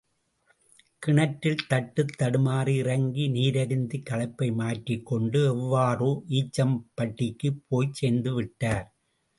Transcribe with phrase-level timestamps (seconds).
[1.03, 8.87] கிணற்றில் தட்டுத்தடுமாறி இறங்கி நீரருந்திக் களைப்பை மாற்றிக்கொண்டு, எவ்வாறோ ஈச்சம்பட்டிக்குப் போய்ச் சேர்ந்துவிட்டார்.